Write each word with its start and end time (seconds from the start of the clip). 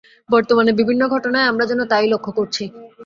বর্তমানে 0.29 0.71
বিভিন্ন 0.73 1.01
ঘটনায় 1.07 1.49
আমরা 1.51 1.65
যেন 1.65 1.81
তা 1.85 1.97
ই 1.99 2.07
লক্ষ 2.07 2.27
করছি। 2.29 2.63